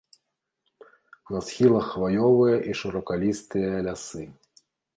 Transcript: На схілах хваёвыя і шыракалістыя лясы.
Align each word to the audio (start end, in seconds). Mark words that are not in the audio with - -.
На 1.35 1.41
схілах 1.49 1.85
хваёвыя 1.93 2.57
і 2.71 2.77
шыракалістыя 2.81 3.69
лясы. 3.89 4.29